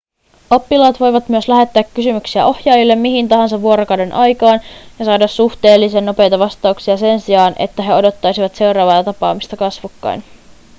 oppilaat 0.49 0.99
voivat 0.99 1.29
myös 1.29 1.47
lähettää 1.47 1.83
kysymyksiä 1.93 2.45
ohjaajille 2.45 2.95
mihin 2.95 3.27
tahansa 3.29 3.61
vuorokauden 3.61 4.13
aikaan 4.13 4.61
ja 4.99 5.05
saada 5.05 5.27
suhteellisen 5.27 6.05
nopeita 6.05 6.39
vastauksia 6.39 6.97
sen 6.97 7.19
sijaan 7.19 7.55
että 7.59 7.83
he 7.83 7.93
odottaisivat 7.93 8.55
seuraavaa 8.55 9.03
tapaamista 9.03 9.57
kasvokkain 9.57 10.23